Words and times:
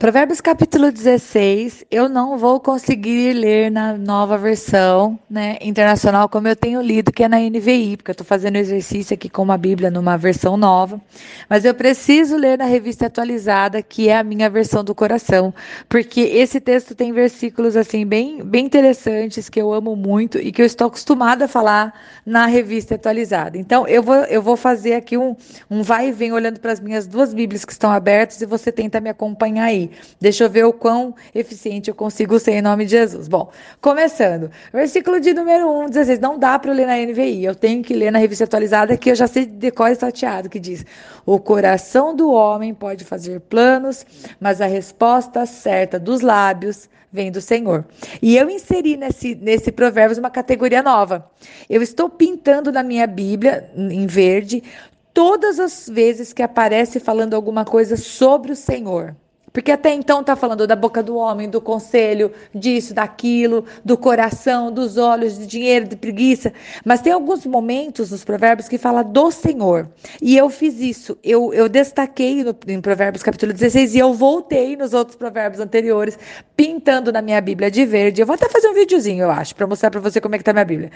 Provérbios 0.00 0.40
capítulo 0.40 0.90
16, 0.90 1.84
eu 1.90 2.08
não 2.08 2.38
vou 2.38 2.58
conseguir 2.58 3.34
ler 3.34 3.70
na 3.70 3.92
nova 3.92 4.38
versão, 4.38 5.18
né, 5.28 5.58
internacional 5.60 6.26
como 6.26 6.48
eu 6.48 6.56
tenho 6.56 6.80
lido, 6.80 7.12
que 7.12 7.22
é 7.22 7.28
na 7.28 7.38
NVI, 7.38 7.98
porque 7.98 8.10
eu 8.10 8.12
estou 8.12 8.26
fazendo 8.26 8.56
exercício 8.56 9.12
aqui 9.12 9.28
com 9.28 9.42
uma 9.42 9.58
Bíblia 9.58 9.90
numa 9.90 10.16
versão 10.16 10.56
nova, 10.56 10.98
mas 11.50 11.66
eu 11.66 11.74
preciso 11.74 12.38
ler 12.38 12.56
na 12.56 12.64
revista 12.64 13.08
atualizada, 13.08 13.82
que 13.82 14.08
é 14.08 14.16
a 14.16 14.24
minha 14.24 14.48
versão 14.48 14.82
do 14.82 14.94
coração, 14.94 15.52
porque 15.86 16.22
esse 16.22 16.62
texto 16.62 16.94
tem 16.94 17.12
versículos 17.12 17.76
assim 17.76 18.06
bem, 18.06 18.42
bem 18.42 18.64
interessantes 18.64 19.50
que 19.50 19.60
eu 19.60 19.70
amo 19.70 19.94
muito 19.94 20.38
e 20.38 20.50
que 20.50 20.62
eu 20.62 20.66
estou 20.66 20.86
acostumada 20.86 21.44
a 21.44 21.48
falar 21.48 21.92
na 22.24 22.46
revista 22.46 22.94
atualizada. 22.94 23.58
Então 23.58 23.86
eu 23.86 24.02
vou, 24.02 24.14
eu 24.14 24.40
vou 24.40 24.56
fazer 24.56 24.94
aqui 24.94 25.18
um, 25.18 25.36
um 25.70 25.82
vai 25.82 26.08
e 26.08 26.12
vem 26.12 26.32
olhando 26.32 26.58
para 26.58 26.72
as 26.72 26.80
minhas 26.80 27.06
duas 27.06 27.34
Bíblias 27.34 27.66
que 27.66 27.72
estão 27.72 27.90
abertas 27.90 28.40
e 28.40 28.46
você 28.46 28.72
tenta 28.72 28.98
me 28.98 29.10
acompanhar 29.10 29.64
aí. 29.64 29.89
Deixa 30.20 30.44
eu 30.44 30.50
ver 30.50 30.64
o 30.64 30.72
quão 30.72 31.14
eficiente 31.34 31.88
eu 31.88 31.94
consigo 31.94 32.38
ser 32.38 32.52
em 32.52 32.62
nome 32.62 32.84
de 32.84 32.92
Jesus. 32.92 33.28
Bom, 33.28 33.50
começando. 33.80 34.50
Versículo 34.72 35.20
de 35.20 35.32
número 35.32 35.70
1, 35.84 35.86
16. 35.86 36.18
Não 36.18 36.38
dá 36.38 36.58
para 36.58 36.70
eu 36.70 36.74
ler 36.74 36.86
na 36.86 36.96
NVI. 36.96 37.44
Eu 37.44 37.54
tenho 37.54 37.82
que 37.82 37.94
ler 37.94 38.10
na 38.10 38.18
revista 38.18 38.44
atualizada, 38.44 38.96
que 38.96 39.10
eu 39.10 39.14
já 39.14 39.26
sei 39.26 39.46
de 39.46 39.52
decor 39.52 39.90
e 39.90 39.94
salteado, 39.94 40.48
que 40.48 40.58
diz: 40.58 40.84
O 41.26 41.38
coração 41.38 42.14
do 42.14 42.30
homem 42.30 42.74
pode 42.74 43.04
fazer 43.04 43.40
planos, 43.40 44.06
mas 44.40 44.60
a 44.60 44.66
resposta 44.66 45.46
certa 45.46 45.98
dos 45.98 46.20
lábios 46.20 46.88
vem 47.12 47.30
do 47.30 47.40
Senhor. 47.40 47.84
E 48.22 48.36
eu 48.36 48.48
inseri 48.48 48.96
nesse, 48.96 49.34
nesse 49.34 49.72
Provérbios 49.72 50.18
uma 50.18 50.30
categoria 50.30 50.82
nova. 50.82 51.28
Eu 51.68 51.82
estou 51.82 52.08
pintando 52.08 52.70
na 52.70 52.82
minha 52.82 53.06
Bíblia, 53.06 53.70
em 53.76 54.06
verde, 54.06 54.62
todas 55.12 55.58
as 55.58 55.88
vezes 55.88 56.32
que 56.32 56.42
aparece 56.42 57.00
falando 57.00 57.34
alguma 57.34 57.64
coisa 57.64 57.96
sobre 57.96 58.52
o 58.52 58.56
Senhor. 58.56 59.14
Porque 59.52 59.72
até 59.72 59.92
então 59.92 60.20
está 60.20 60.36
falando 60.36 60.66
da 60.66 60.76
boca 60.76 61.02
do 61.02 61.16
homem, 61.16 61.48
do 61.48 61.60
conselho, 61.60 62.32
disso, 62.54 62.94
daquilo, 62.94 63.64
do 63.84 63.96
coração, 63.96 64.70
dos 64.70 64.96
olhos, 64.96 65.38
de 65.38 65.46
dinheiro, 65.46 65.88
de 65.88 65.96
preguiça. 65.96 66.52
Mas 66.84 67.00
tem 67.00 67.12
alguns 67.12 67.44
momentos 67.44 68.10
nos 68.10 68.24
provérbios 68.24 68.68
que 68.68 68.78
fala 68.78 69.02
do 69.02 69.30
Senhor. 69.30 69.88
E 70.22 70.36
eu 70.36 70.48
fiz 70.48 70.80
isso. 70.80 71.18
Eu, 71.22 71.52
eu 71.52 71.68
destaquei 71.68 72.44
no, 72.44 72.54
em 72.68 72.80
Provérbios 72.80 73.22
capítulo 73.22 73.52
16 73.52 73.94
e 73.94 73.98
eu 73.98 74.14
voltei 74.14 74.76
nos 74.76 74.94
outros 74.94 75.16
provérbios 75.16 75.60
anteriores, 75.60 76.18
pintando 76.56 77.12
na 77.12 77.20
minha 77.20 77.40
Bíblia 77.40 77.70
de 77.70 77.84
verde. 77.84 78.20
Eu 78.20 78.26
vou 78.26 78.34
até 78.34 78.48
fazer 78.48 78.68
um 78.68 78.74
videozinho, 78.74 79.24
eu 79.24 79.30
acho, 79.30 79.54
para 79.56 79.66
mostrar 79.66 79.90
para 79.90 80.00
você 80.00 80.20
como 80.20 80.34
é 80.36 80.38
que 80.38 80.44
tá 80.44 80.52
minha 80.52 80.64
Bíblia. 80.64 80.90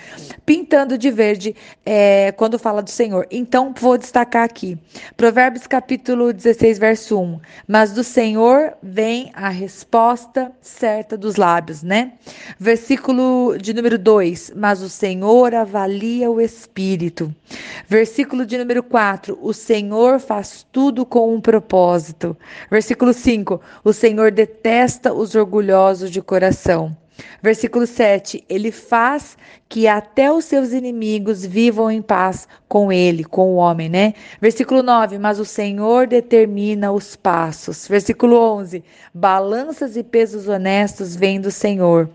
Pintando 0.46 0.96
de 0.96 1.10
verde 1.10 1.56
é, 1.84 2.30
quando 2.32 2.58
fala 2.58 2.82
do 2.82 2.90
Senhor. 2.90 3.26
Então, 3.30 3.74
vou 3.76 3.98
destacar 3.98 4.44
aqui. 4.44 4.78
Provérbios 5.16 5.66
capítulo 5.66 6.32
16, 6.32 6.78
verso 6.78 7.18
1. 7.18 7.40
Mas 7.66 7.92
do 7.92 8.04
Senhor 8.04 8.43
Senhor 8.44 8.74
vem 8.82 9.30
a 9.32 9.48
resposta 9.48 10.52
certa 10.60 11.16
dos 11.16 11.36
lábios, 11.36 11.82
né? 11.82 12.12
Versículo 12.58 13.56
de 13.56 13.72
número 13.72 13.98
2: 13.98 14.52
Mas 14.54 14.82
o 14.82 14.88
Senhor 14.90 15.54
avalia 15.54 16.30
o 16.30 16.38
espírito. 16.38 17.34
Versículo 17.88 18.44
de 18.44 18.58
número 18.58 18.82
4: 18.82 19.38
O 19.40 19.54
Senhor 19.54 20.20
faz 20.20 20.66
tudo 20.70 21.06
com 21.06 21.34
um 21.34 21.40
propósito. 21.40 22.36
Versículo 22.70 23.14
5: 23.14 23.58
O 23.82 23.94
Senhor 23.94 24.30
detesta 24.30 25.14
os 25.14 25.34
orgulhosos 25.34 26.10
de 26.10 26.20
coração. 26.20 26.94
Versículo 27.42 27.86
7: 27.86 28.44
Ele 28.48 28.70
faz 28.70 29.36
que 29.68 29.86
até 29.86 30.32
os 30.32 30.44
seus 30.44 30.72
inimigos 30.72 31.44
vivam 31.44 31.90
em 31.90 32.02
paz 32.02 32.48
com 32.68 32.92
ele, 32.92 33.24
com 33.24 33.52
o 33.52 33.56
homem, 33.56 33.88
né? 33.88 34.14
Versículo 34.40 34.82
9: 34.82 35.18
Mas 35.18 35.38
o 35.38 35.44
Senhor 35.44 36.06
determina 36.06 36.92
os 36.92 37.16
passos. 37.16 37.86
Versículo 37.86 38.36
11: 38.36 38.82
Balanças 39.12 39.96
e 39.96 40.02
pesos 40.02 40.48
honestos 40.48 41.14
vêm 41.14 41.40
do 41.40 41.50
Senhor. 41.50 42.08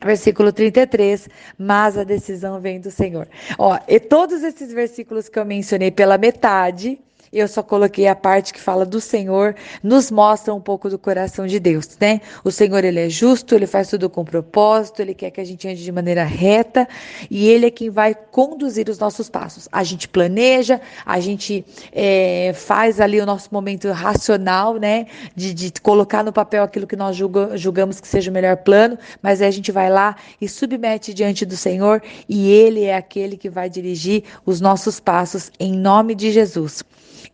Versículo 0.00 0.52
33, 0.52 1.28
mas 1.58 1.98
a 1.98 2.04
decisão 2.04 2.60
vem 2.60 2.80
do 2.80 2.90
Senhor. 2.90 3.26
Ó, 3.58 3.76
e 3.88 3.98
todos 3.98 4.44
esses 4.44 4.72
versículos 4.72 5.28
que 5.28 5.38
eu 5.38 5.44
mencionei 5.44 5.90
pela 5.90 6.16
metade, 6.16 7.00
eu 7.32 7.46
só 7.48 7.62
coloquei 7.62 8.06
a 8.06 8.14
parte 8.14 8.52
que 8.52 8.60
fala 8.60 8.84
do 8.84 9.00
Senhor, 9.00 9.54
nos 9.82 10.10
mostra 10.10 10.54
um 10.54 10.60
pouco 10.60 10.88
do 10.88 10.98
coração 10.98 11.46
de 11.46 11.58
Deus, 11.58 11.96
né? 12.00 12.20
O 12.44 12.50
Senhor, 12.50 12.84
ele 12.84 13.00
é 13.00 13.08
justo, 13.08 13.54
ele 13.54 13.66
faz 13.66 13.88
tudo 13.88 14.08
com 14.08 14.24
propósito, 14.24 15.00
ele 15.00 15.14
quer 15.14 15.30
que 15.30 15.40
a 15.40 15.44
gente 15.44 15.66
ande 15.68 15.82
de 15.82 15.92
maneira 15.92 16.24
reta 16.24 16.88
e 17.30 17.48
ele 17.48 17.66
é 17.66 17.70
quem 17.70 17.90
vai 17.90 18.14
conduzir 18.14 18.88
os 18.88 18.98
nossos 18.98 19.28
passos. 19.28 19.68
A 19.70 19.84
gente 19.84 20.08
planeja, 20.08 20.80
a 21.04 21.20
gente 21.20 21.64
é, 21.92 22.52
faz 22.54 23.00
ali 23.00 23.20
o 23.20 23.26
nosso 23.26 23.48
momento 23.52 23.90
racional, 23.90 24.76
né? 24.76 25.06
De, 25.34 25.52
de 25.52 25.72
colocar 25.80 26.22
no 26.22 26.32
papel 26.32 26.62
aquilo 26.62 26.86
que 26.86 26.96
nós 26.96 27.16
julga, 27.16 27.56
julgamos 27.56 28.00
que 28.00 28.08
seja 28.08 28.30
o 28.30 28.34
melhor 28.34 28.56
plano, 28.58 28.98
mas 29.22 29.40
aí 29.40 29.48
a 29.48 29.52
gente 29.52 29.72
vai 29.72 29.90
lá 29.90 30.16
e 30.40 30.48
submete 30.48 31.12
diante 31.14 31.44
do 31.44 31.56
Senhor 31.56 32.02
e 32.28 32.50
ele 32.50 32.84
é 32.84 32.96
aquele 32.96 33.36
que 33.36 33.50
vai 33.50 33.68
dirigir 33.68 34.24
os 34.44 34.60
nossos 34.60 35.00
passos 35.00 35.50
em 35.58 35.72
nome 35.72 36.14
de 36.14 36.30
Jesus. 36.30 36.82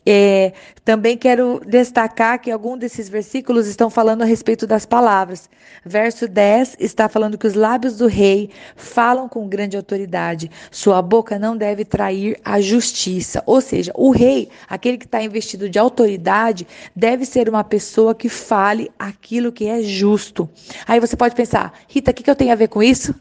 É, 0.06 0.52
também 0.84 1.16
quero 1.16 1.60
destacar 1.66 2.38
que 2.40 2.50
alguns 2.50 2.78
desses 2.78 3.08
versículos 3.08 3.66
estão 3.66 3.88
falando 3.88 4.22
a 4.22 4.24
respeito 4.24 4.66
das 4.66 4.84
palavras. 4.84 5.48
Verso 5.84 6.28
10 6.28 6.76
está 6.78 7.08
falando 7.08 7.38
que 7.38 7.46
os 7.46 7.54
lábios 7.54 7.96
do 7.96 8.06
rei 8.06 8.50
falam 8.76 9.28
com 9.28 9.48
grande 9.48 9.76
autoridade. 9.76 10.50
Sua 10.70 11.00
boca 11.00 11.38
não 11.38 11.56
deve 11.56 11.84
trair 11.84 12.38
a 12.44 12.60
justiça. 12.60 13.42
Ou 13.46 13.60
seja, 13.60 13.92
o 13.94 14.10
rei, 14.10 14.48
aquele 14.68 14.98
que 14.98 15.06
está 15.06 15.22
investido 15.22 15.68
de 15.68 15.78
autoridade, 15.78 16.66
deve 16.94 17.24
ser 17.24 17.48
uma 17.48 17.64
pessoa 17.64 18.14
que 18.14 18.28
fale 18.28 18.90
aquilo 18.98 19.52
que 19.52 19.66
é 19.66 19.82
justo. 19.82 20.48
Aí 20.86 21.00
você 21.00 21.16
pode 21.16 21.34
pensar, 21.34 21.72
Rita, 21.88 22.10
o 22.10 22.14
que, 22.14 22.22
que 22.22 22.30
eu 22.30 22.36
tenho 22.36 22.52
a 22.52 22.56
ver 22.56 22.68
com 22.68 22.82
isso? 22.82 23.14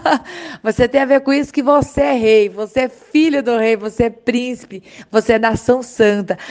você 0.62 0.86
tem 0.86 1.00
a 1.00 1.06
ver 1.06 1.20
com 1.20 1.32
isso 1.32 1.52
que 1.52 1.62
você 1.62 2.02
é 2.02 2.14
rei, 2.14 2.48
você 2.48 2.80
é 2.80 2.88
filho 2.88 3.42
do 3.42 3.56
rei, 3.56 3.76
você 3.76 4.04
é 4.04 4.10
príncipe, 4.10 4.82
você 5.10 5.34
é 5.34 5.38
nação 5.38 5.82
santa. 5.82 5.99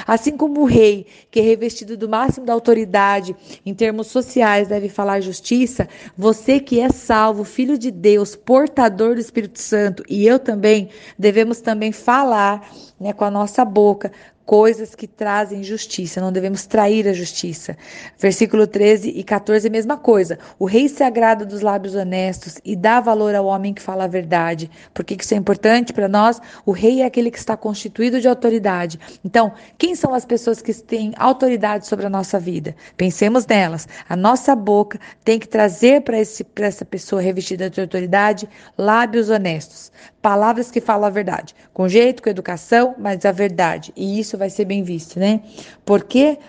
Assim 0.06 0.36
como 0.36 0.50
como 0.50 0.62
o 0.62 0.66
rei, 0.66 1.06
que 1.30 1.40
é 1.40 1.44
revestido 1.44 1.96
do 1.96 2.10
máximo 2.10 2.46
da 2.46 2.54
autoridade 2.54 3.36
em 3.64 3.74
termos 3.74 4.08
sociais, 4.08 4.68
deve 4.68 4.90
falar 4.90 5.22
justiça, 5.22 5.88
você 6.18 6.60
que 6.60 6.80
é 6.80 6.90
salvo, 6.90 7.44
filho 7.44 7.78
de 7.78 7.92
Deus, 7.92 8.36
portador 8.36 9.14
do 9.14 9.22
Espírito 9.22 9.60
Santo, 9.60 10.04
e 10.10 10.26
eu 10.26 10.40
também, 10.40 10.90
devemos 11.18 11.62
também 11.62 11.92
falar 11.92 12.68
né, 13.00 13.14
com 13.14 13.24
a 13.24 13.30
nossa 13.30 13.64
boca 13.64 14.12
coisas 14.50 14.96
que 14.96 15.06
trazem 15.06 15.62
justiça, 15.62 16.20
não 16.20 16.32
devemos 16.32 16.66
trair 16.66 17.08
a 17.08 17.14
justiça. 17.14 17.78
Versículo 18.18 18.66
13 18.66 19.12
e 19.12 19.24
14, 19.24 19.70
mesma 19.70 19.96
coisa. 19.96 20.40
O 20.58 20.66
rei 20.66 20.90
se 20.90 21.04
agrada 21.04 21.46
dos 21.46 21.62
lábios 21.62 21.94
honestos 21.94 22.56
e 22.66 22.76
dá 22.76 23.00
valor 23.00 23.36
ao 23.36 23.46
homem 23.46 23.76
que 23.76 23.82
fala 23.82 24.06
a 24.06 24.08
verdade. 24.08 24.72
Por 24.92 25.06
que 25.06 25.16
isso 25.24 25.36
é 25.36 25.38
importante 25.38 25.94
para 25.94 26.08
nós? 26.08 26.42
O 26.66 26.72
rei 26.72 27.02
é 27.02 27.06
aquele 27.06 27.30
que 27.30 27.38
está 27.38 27.56
constituído 27.56 28.20
de 28.20 28.28
autoridade. 28.28 29.00
Então, 29.24 29.54
quem 29.78 29.94
são 29.94 30.16
as 30.16 30.26
pessoas 30.26 30.64
que 30.64 30.74
têm 30.74 31.14
autoridade 31.18 31.86
sobre 31.86 32.08
a 32.08 32.10
nossa 32.10 32.40
vida? 32.40 32.76
Pensemos 32.98 33.46
nelas. 33.46 33.88
A 34.10 34.16
nossa 34.16 34.56
boca 34.56 35.00
tem 35.24 35.38
que 35.38 35.48
trazer 35.48 36.02
para 36.02 36.18
essa 36.18 36.84
pessoa 36.86 37.22
revestida 37.22 37.70
de 37.70 37.80
autoridade 37.82 38.50
lábios 38.76 39.30
honestos, 39.30 39.92
palavras 40.24 40.72
que 40.72 40.82
falam 40.82 41.06
a 41.06 41.12
verdade, 41.12 41.54
com 41.72 41.88
jeito, 41.88 42.24
com 42.24 42.32
educação, 42.32 42.96
mas 42.98 43.24
a 43.26 43.32
verdade. 43.32 43.94
E 43.96 44.20
isso 44.20 44.39
vai 44.40 44.50
ser 44.50 44.66
bem 44.66 44.82
visto, 44.82 45.20
né? 45.20 45.42
Porque 45.86 46.40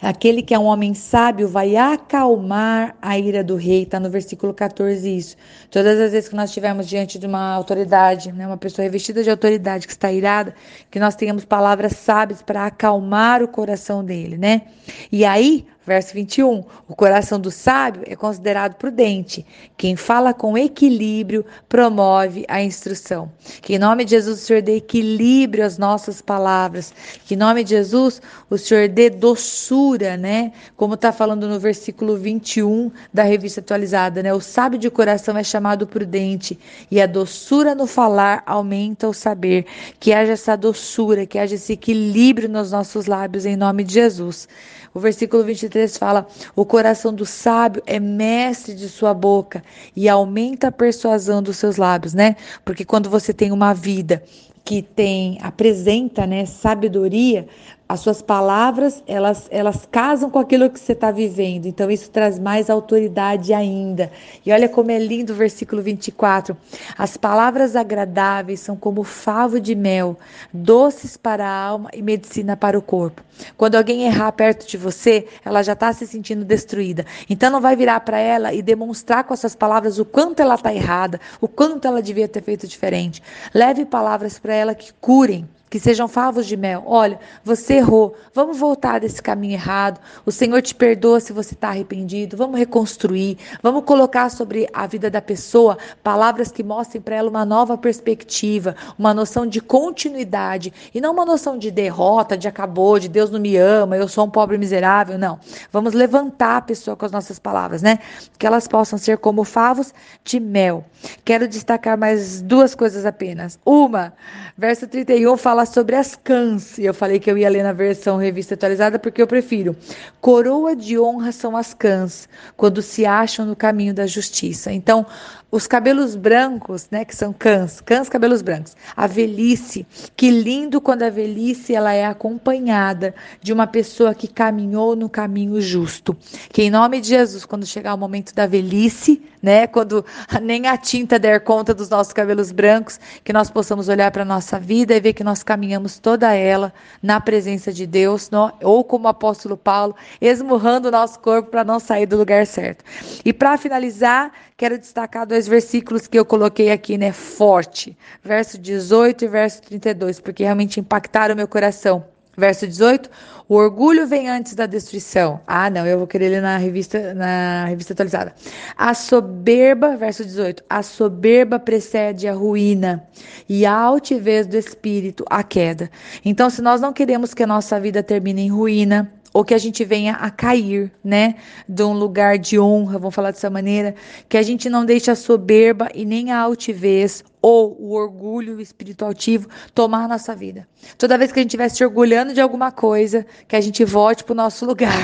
aquele 0.00 0.42
que 0.42 0.54
é 0.54 0.58
um 0.58 0.64
homem 0.64 0.94
sábio 0.94 1.48
vai 1.48 1.74
acalmar 1.74 2.94
a 3.02 3.18
ira 3.18 3.42
do 3.42 3.56
rei, 3.56 3.82
está 3.82 3.98
no 3.98 4.08
versículo 4.08 4.54
14 4.54 5.16
isso. 5.16 5.36
Todas 5.70 5.98
as 5.98 6.12
vezes 6.12 6.28
que 6.28 6.36
nós 6.36 6.50
estivermos 6.50 6.86
diante 6.86 7.18
de 7.18 7.26
uma 7.26 7.54
autoridade, 7.54 8.30
né, 8.30 8.46
uma 8.46 8.56
pessoa 8.56 8.84
revestida 8.84 9.24
de 9.24 9.30
autoridade 9.30 9.86
que 9.86 9.92
está 9.92 10.12
irada, 10.12 10.54
que 10.90 11.00
nós 11.00 11.16
tenhamos 11.16 11.44
palavras 11.44 11.92
sábias 11.92 12.42
para 12.42 12.66
acalmar 12.66 13.42
o 13.42 13.48
coração 13.48 14.04
dele, 14.04 14.38
né? 14.38 14.62
E 15.10 15.24
aí 15.24 15.66
Verso 15.88 16.12
21. 16.12 16.64
O 16.86 16.94
coração 16.94 17.40
do 17.40 17.50
sábio 17.50 18.02
é 18.06 18.14
considerado 18.14 18.74
prudente. 18.74 19.46
Quem 19.74 19.96
fala 19.96 20.34
com 20.34 20.58
equilíbrio 20.58 21.46
promove 21.66 22.44
a 22.46 22.62
instrução. 22.62 23.32
Que 23.62 23.76
em 23.76 23.78
nome 23.78 24.04
de 24.04 24.10
Jesus 24.10 24.42
o 24.42 24.44
Senhor 24.44 24.60
dê 24.60 24.76
equilíbrio 24.76 25.64
às 25.64 25.78
nossas 25.78 26.20
palavras. 26.20 26.92
Que 27.24 27.32
em 27.32 27.36
nome 27.38 27.64
de 27.64 27.70
Jesus 27.70 28.20
o 28.50 28.58
Senhor 28.58 28.86
dê 28.86 29.08
doçura, 29.08 30.14
né? 30.18 30.52
Como 30.76 30.92
está 30.92 31.10
falando 31.10 31.48
no 31.48 31.58
versículo 31.58 32.18
21 32.18 32.92
da 33.10 33.22
revista 33.22 33.60
atualizada, 33.60 34.22
né? 34.22 34.34
O 34.34 34.42
sábio 34.42 34.78
de 34.78 34.90
coração 34.90 35.38
é 35.38 35.42
chamado 35.42 35.86
prudente 35.86 36.58
e 36.90 37.00
a 37.00 37.06
doçura 37.06 37.74
no 37.74 37.86
falar 37.86 38.42
aumenta 38.44 39.08
o 39.08 39.14
saber. 39.14 39.64
Que 39.98 40.12
haja 40.12 40.32
essa 40.32 40.54
doçura, 40.54 41.24
que 41.24 41.38
haja 41.38 41.54
esse 41.54 41.72
equilíbrio 41.72 42.46
nos 42.46 42.72
nossos 42.72 43.06
lábios 43.06 43.46
em 43.46 43.56
nome 43.56 43.84
de 43.84 43.94
Jesus. 43.94 44.46
O 44.94 45.00
versículo 45.00 45.44
23 45.44 45.77
fala: 45.86 46.26
O 46.56 46.64
coração 46.64 47.12
do 47.12 47.24
sábio 47.24 47.82
é 47.86 48.00
mestre 48.00 48.74
de 48.74 48.88
sua 48.88 49.14
boca 49.14 49.62
e 49.94 50.08
aumenta 50.08 50.68
a 50.68 50.72
persuasão 50.72 51.42
dos 51.42 51.56
seus 51.58 51.76
lábios, 51.76 52.14
né? 52.14 52.36
Porque 52.64 52.84
quando 52.84 53.08
você 53.10 53.32
tem 53.32 53.52
uma 53.52 53.72
vida 53.72 54.22
que 54.64 54.82
tem 54.82 55.38
apresenta, 55.40 56.26
né, 56.26 56.44
sabedoria, 56.44 57.46
as 57.88 58.00
suas 58.00 58.20
palavras, 58.20 59.02
elas, 59.06 59.46
elas 59.50 59.88
casam 59.90 60.28
com 60.28 60.38
aquilo 60.38 60.68
que 60.68 60.78
você 60.78 60.92
está 60.92 61.10
vivendo. 61.10 61.64
Então, 61.64 61.90
isso 61.90 62.10
traz 62.10 62.38
mais 62.38 62.68
autoridade 62.68 63.54
ainda. 63.54 64.12
E 64.44 64.52
olha 64.52 64.68
como 64.68 64.90
é 64.90 64.98
lindo 64.98 65.32
o 65.32 65.36
versículo 65.36 65.80
24. 65.80 66.54
As 66.98 67.16
palavras 67.16 67.74
agradáveis 67.74 68.60
são 68.60 68.76
como 68.76 69.02
favo 69.04 69.58
de 69.58 69.74
mel, 69.74 70.18
doces 70.52 71.16
para 71.16 71.46
a 71.46 71.64
alma 71.64 71.88
e 71.94 72.02
medicina 72.02 72.58
para 72.58 72.78
o 72.78 72.82
corpo. 72.82 73.24
Quando 73.56 73.76
alguém 73.76 74.02
errar 74.02 74.32
perto 74.32 74.68
de 74.68 74.76
você, 74.76 75.26
ela 75.42 75.62
já 75.62 75.72
está 75.72 75.90
se 75.90 76.06
sentindo 76.06 76.44
destruída. 76.44 77.06
Então, 77.30 77.50
não 77.50 77.60
vai 77.60 77.74
virar 77.74 78.00
para 78.00 78.18
ela 78.18 78.52
e 78.52 78.60
demonstrar 78.60 79.24
com 79.24 79.32
essas 79.32 79.54
palavras 79.54 79.98
o 79.98 80.04
quanto 80.04 80.40
ela 80.40 80.56
está 80.56 80.74
errada, 80.74 81.18
o 81.40 81.48
quanto 81.48 81.88
ela 81.88 82.02
devia 82.02 82.28
ter 82.28 82.42
feito 82.42 82.68
diferente. 82.68 83.22
Leve 83.54 83.86
palavras 83.86 84.38
para 84.38 84.52
ela 84.52 84.74
que 84.74 84.92
curem 85.00 85.48
que 85.70 85.78
sejam 85.78 86.08
favos 86.08 86.46
de 86.46 86.56
mel. 86.56 86.82
Olha, 86.86 87.18
você 87.44 87.74
errou, 87.74 88.14
vamos 88.34 88.58
voltar 88.58 89.00
desse 89.00 89.22
caminho 89.22 89.54
errado. 89.54 90.00
O 90.24 90.32
Senhor 90.32 90.60
te 90.62 90.74
perdoa 90.74 91.20
se 91.20 91.32
você 91.32 91.54
está 91.54 91.68
arrependido. 91.68 92.36
Vamos 92.36 92.58
reconstruir, 92.58 93.38
vamos 93.62 93.84
colocar 93.84 94.30
sobre 94.30 94.68
a 94.72 94.86
vida 94.86 95.10
da 95.10 95.20
pessoa 95.20 95.78
palavras 96.02 96.50
que 96.50 96.62
mostrem 96.62 97.00
para 97.00 97.16
ela 97.16 97.30
uma 97.30 97.44
nova 97.44 97.76
perspectiva, 97.76 98.74
uma 98.98 99.12
noção 99.12 99.46
de 99.46 99.60
continuidade 99.60 100.72
e 100.94 101.00
não 101.00 101.12
uma 101.12 101.24
noção 101.24 101.58
de 101.58 101.70
derrota, 101.70 102.36
de 102.36 102.48
acabou, 102.48 102.98
de 102.98 103.08
Deus 103.08 103.30
não 103.30 103.40
me 103.40 103.56
ama, 103.56 103.96
eu 103.96 104.08
sou 104.08 104.24
um 104.24 104.30
pobre 104.30 104.58
miserável. 104.58 105.18
Não. 105.18 105.38
Vamos 105.72 105.92
levantar 105.92 106.56
a 106.56 106.62
pessoa 106.62 106.96
com 106.96 107.04
as 107.04 107.12
nossas 107.12 107.38
palavras, 107.38 107.82
né? 107.82 107.98
Que 108.38 108.46
elas 108.46 108.66
possam 108.66 108.98
ser 108.98 109.18
como 109.18 109.44
favos 109.44 109.92
de 110.24 110.40
mel. 110.40 110.84
Quero 111.24 111.46
destacar 111.46 111.96
mais 111.96 112.40
duas 112.42 112.74
coisas 112.74 113.04
apenas. 113.04 113.58
Uma, 113.64 114.12
verso 114.56 114.86
31 114.86 115.36
fala 115.36 115.57
fala 115.58 115.66
sobre 115.66 115.96
as 115.96 116.14
cãs. 116.14 116.78
E 116.78 116.84
eu 116.84 116.94
falei 116.94 117.18
que 117.18 117.30
eu 117.30 117.36
ia 117.36 117.48
ler 117.48 117.62
na 117.62 117.72
versão 117.72 118.16
revista 118.16 118.54
atualizada 118.54 118.98
porque 118.98 119.20
eu 119.20 119.26
prefiro. 119.26 119.74
Coroa 120.20 120.76
de 120.76 120.98
honra 120.98 121.32
são 121.32 121.56
as 121.56 121.74
cãs, 121.74 122.28
quando 122.56 122.80
se 122.80 123.04
acham 123.04 123.44
no 123.44 123.56
caminho 123.56 123.92
da 123.92 124.06
justiça. 124.06 124.72
Então, 124.72 125.04
os 125.50 125.66
cabelos 125.66 126.14
brancos, 126.14 126.88
né, 126.90 127.04
que 127.04 127.16
são 127.16 127.32
cãs, 127.32 127.80
cãs 127.80 128.08
cabelos 128.08 128.42
brancos. 128.42 128.76
A 128.94 129.06
velhice, 129.06 129.86
que 130.14 130.30
lindo 130.30 130.80
quando 130.80 131.04
a 131.04 131.10
velhice 131.10 131.74
ela 131.74 131.92
é 131.92 132.04
acompanhada 132.04 133.14
de 133.40 133.52
uma 133.52 133.66
pessoa 133.66 134.14
que 134.14 134.28
caminhou 134.28 134.94
no 134.94 135.08
caminho 135.08 135.58
justo. 135.60 136.14
Que 136.52 136.64
em 136.64 136.70
nome 136.70 137.00
de 137.00 137.08
Jesus, 137.08 137.46
quando 137.46 137.64
chegar 137.64 137.94
o 137.94 137.98
momento 137.98 138.34
da 138.34 138.46
velhice, 138.46 139.22
né, 139.42 139.66
quando 139.66 140.04
nem 140.42 140.66
a 140.66 140.76
tinta 140.76 141.18
der 141.18 141.40
conta 141.40 141.72
dos 141.72 141.88
nossos 141.88 142.12
cabelos 142.12 142.52
brancos, 142.52 143.00
que 143.24 143.32
nós 143.32 143.50
possamos 143.50 143.88
olhar 143.88 144.10
para 144.10 144.22
a 144.22 144.26
nossa 144.26 144.60
vida 144.60 144.94
e 144.94 145.00
ver 145.00 145.14
que 145.14 145.24
nós 145.24 145.42
caminhamos 145.42 145.98
toda 145.98 146.34
ela 146.34 146.72
na 147.02 147.20
presença 147.20 147.72
de 147.72 147.86
Deus, 147.86 148.28
no, 148.30 148.52
ou 148.62 148.84
como 148.84 149.06
o 149.06 149.08
apóstolo 149.08 149.56
Paulo, 149.56 149.96
esmurrando 150.20 150.88
o 150.88 150.90
nosso 150.90 151.18
corpo 151.20 151.50
para 151.50 151.64
não 151.64 151.80
sair 151.80 152.04
do 152.04 152.18
lugar 152.18 152.46
certo. 152.46 152.84
E 153.24 153.32
para 153.32 153.56
finalizar, 153.56 154.30
quero 154.56 154.76
destacar 154.76 155.26
dois 155.26 155.37
versículos 155.46 156.06
que 156.06 156.18
eu 156.18 156.24
coloquei 156.24 156.72
aqui, 156.72 156.98
né? 156.98 157.12
Forte. 157.12 157.96
Verso 158.24 158.58
18 158.58 159.24
e 159.24 159.28
verso 159.28 159.62
32, 159.62 160.18
porque 160.20 160.42
realmente 160.42 160.80
impactaram 160.80 161.36
meu 161.36 161.46
coração. 161.46 162.04
Verso 162.38 162.68
18, 162.68 163.10
o 163.48 163.56
orgulho 163.56 164.06
vem 164.06 164.28
antes 164.28 164.54
da 164.54 164.64
destruição. 164.64 165.40
Ah, 165.44 165.68
não, 165.68 165.84
eu 165.84 165.98
vou 165.98 166.06
querer 166.06 166.28
ler 166.28 166.40
na 166.40 166.56
revista, 166.56 167.12
na 167.12 167.64
revista 167.64 167.94
atualizada. 167.94 168.32
A 168.76 168.94
soberba, 168.94 169.96
verso 169.96 170.24
18, 170.24 170.62
a 170.70 170.80
soberba 170.80 171.58
precede 171.58 172.28
a 172.28 172.32
ruína 172.32 173.04
e 173.48 173.66
a 173.66 173.74
altivez 173.74 174.46
do 174.46 174.56
espírito 174.56 175.24
a 175.28 175.42
queda. 175.42 175.90
Então, 176.24 176.48
se 176.48 176.62
nós 176.62 176.80
não 176.80 176.92
queremos 176.92 177.34
que 177.34 177.42
a 177.42 177.46
nossa 177.46 177.80
vida 177.80 178.04
termine 178.04 178.42
em 178.42 178.50
ruína, 178.50 179.12
ou 179.38 179.44
que 179.44 179.54
a 179.54 179.58
gente 179.58 179.84
venha 179.84 180.14
a 180.14 180.32
cair, 180.32 180.90
né, 181.04 181.36
de 181.68 181.84
um 181.84 181.92
lugar 181.92 182.36
de 182.36 182.58
honra, 182.58 182.98
vamos 182.98 183.14
falar 183.14 183.30
dessa 183.30 183.48
maneira, 183.48 183.94
que 184.28 184.36
a 184.36 184.42
gente 184.42 184.68
não 184.68 184.84
deixe 184.84 185.12
a 185.12 185.14
soberba 185.14 185.88
e 185.94 186.04
nem 186.04 186.32
a 186.32 186.40
altivez 186.40 187.22
ou 187.40 187.80
o 187.80 187.92
orgulho 187.92 188.60
espiritual 188.60 189.12
ativo 189.12 189.48
tomar 189.72 190.06
a 190.06 190.08
nossa 190.08 190.34
vida. 190.34 190.66
Toda 190.98 191.16
vez 191.16 191.30
que 191.30 191.38
a 191.38 191.42
gente 191.42 191.50
estiver 191.50 191.68
se 191.68 191.84
orgulhando 191.84 192.34
de 192.34 192.40
alguma 192.40 192.72
coisa, 192.72 193.24
que 193.46 193.54
a 193.54 193.60
gente 193.60 193.84
volte 193.84 194.24
para 194.24 194.32
o 194.32 194.36
nosso 194.36 194.66
lugar, 194.66 194.98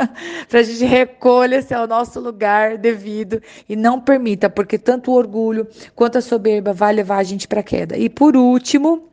para 0.48 0.60
a 0.60 0.62
gente 0.62 0.86
recolha-se 0.86 1.74
ao 1.74 1.86
nosso 1.86 2.18
lugar 2.20 2.78
devido 2.78 3.42
e 3.68 3.76
não 3.76 4.00
permita, 4.00 4.48
porque 4.48 4.78
tanto 4.78 5.10
o 5.10 5.14
orgulho 5.14 5.68
quanto 5.94 6.16
a 6.16 6.22
soberba 6.22 6.72
vai 6.72 6.94
levar 6.94 7.18
a 7.18 7.22
gente 7.22 7.46
para 7.46 7.60
a 7.60 7.62
queda. 7.62 7.98
E 7.98 8.08
por 8.08 8.34
último, 8.34 9.10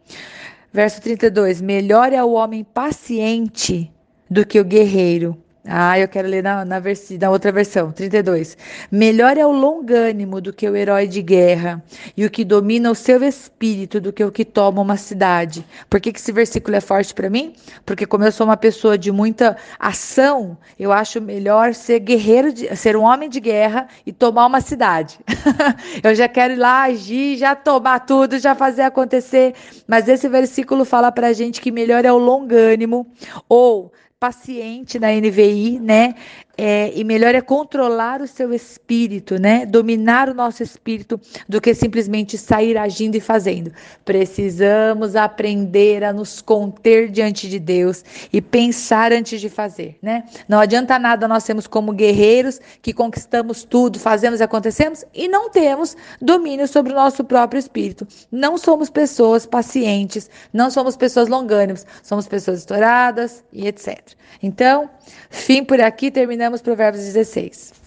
verso 0.71 1.01
32, 1.01 1.59
melhor 1.59 2.13
é 2.13 2.23
o 2.23 2.31
homem 2.31 2.63
paciente 2.63 3.91
do 4.31 4.45
que 4.45 4.60
o 4.60 4.63
guerreiro. 4.63 5.38
Ah, 5.63 6.00
eu 6.00 6.07
quero 6.07 6.28
ler 6.28 6.42
na, 6.42 6.66
na, 6.66 6.80
versi, 6.80 7.19
na 7.19 7.30
outra 7.30 7.51
versão, 7.51 7.92
32. 7.92 8.57
Melhor 8.92 9.38
é 9.38 9.45
o 9.45 9.51
longânimo 9.51 10.42
do 10.42 10.51
que 10.51 10.68
o 10.68 10.75
herói 10.75 11.07
de 11.07 11.22
guerra, 11.22 11.83
e 12.18 12.25
o 12.25 12.31
que 12.31 12.44
domina 12.44 12.89
o 12.89 12.95
seu 12.95 13.24
espírito 13.24 14.01
do 14.01 14.12
que 14.12 14.24
o 14.24 14.31
que 14.31 14.44
toma 14.44 14.81
uma 14.81 14.98
cidade. 14.98 15.63
Por 15.88 16.01
que, 16.01 16.12
que 16.12 16.19
esse 16.19 16.31
versículo 16.31 16.75
é 16.75 16.81
forte 16.81 17.13
para 17.13 17.30
mim? 17.30 17.54
Porque, 17.86 18.07
como 18.07 18.24
eu 18.24 18.31
sou 18.31 18.48
uma 18.48 18.57
pessoa 18.57 18.98
de 18.98 19.12
muita 19.12 19.56
ação, 19.78 20.57
eu 20.80 20.92
acho 20.92 21.22
melhor 21.22 21.75
ser 21.75 22.00
guerreiro, 22.00 22.51
de, 22.51 22.75
ser 22.75 22.98
um 22.98 23.04
homem 23.04 23.30
de 23.30 23.39
guerra 23.39 23.88
e 24.04 24.12
tomar 24.12 24.48
uma 24.48 24.62
cidade. 24.62 25.19
eu 26.04 26.16
já 26.16 26.28
quero 26.28 26.54
ir 26.54 26.57
lá 26.57 26.83
agir, 26.86 27.38
já 27.38 27.56
tomar 27.56 28.00
tudo, 28.00 28.39
já 28.39 28.56
fazer 28.56 28.81
acontecer. 28.81 29.54
Mas 29.88 30.07
esse 30.07 30.28
versículo 30.28 30.86
fala 30.86 31.12
para 31.12 31.33
gente 31.33 31.62
que 31.62 31.72
melhor 31.72 32.04
é 32.04 32.12
o 32.12 32.18
longânimo, 32.18 33.06
ou 33.48 33.92
paciente 34.21 35.00
na 35.00 35.12
NVI, 35.12 35.79
né? 35.79 36.13
É, 36.57 36.92
e 36.94 37.03
melhor 37.03 37.33
é 37.33 37.42
controlar 37.42 38.21
o 38.21 38.27
seu 38.27 38.53
espírito, 38.53 39.39
né? 39.39 39.65
Dominar 39.65 40.30
o 40.30 40.33
nosso 40.33 40.62
espírito 40.62 41.19
do 41.48 41.62
que 41.62 41.74
simplesmente 41.74 42.38
sair 42.38 42.77
agindo 42.77 43.15
e 43.15 43.21
fazendo. 43.21 43.71
Precisamos 44.03 45.15
aprender 45.15 46.03
a 46.03 46.13
nos 46.13 46.42
conter 46.42 47.09
diante 47.09 47.50
de 47.50 47.57
Deus 47.57 48.03
e 48.31 48.42
pensar 48.42 49.12
antes 49.12 49.39
de 49.39 49.50
fazer, 49.50 49.98
né? 50.01 50.24
Não 50.48 50.59
adianta 50.59 51.00
nada 51.00 51.27
nós 51.27 51.44
sermos 51.44 51.68
como 51.68 51.94
guerreiros 51.94 52.59
que 52.81 52.94
conquistamos 52.94 53.63
tudo, 53.63 54.00
fazemos 54.00 54.42
acontecemos 54.42 55.06
e 55.13 55.27
não 55.27 55.50
temos 55.50 55.95
domínio 56.21 56.68
sobre 56.68 56.92
o 56.92 56.95
nosso 56.95 57.24
próprio 57.24 57.59
espírito. 57.59 58.07
Não 58.31 58.57
somos 58.57 58.89
pessoas 58.89 59.45
pacientes, 59.45 60.30
não 60.51 60.69
somos 60.69 60.97
pessoas 60.97 61.30
longânimas, 61.30 61.86
somos 62.04 62.27
pessoas 62.27 62.59
estouradas 62.59 63.44
e 63.54 63.68
etc. 63.68 64.00
Então, 64.44 64.89
fim 65.30 65.63
por 65.63 65.80
aqui, 65.80 66.12
terminamos 66.12 66.50
Provérbios 66.59 67.03
16. 67.03 67.81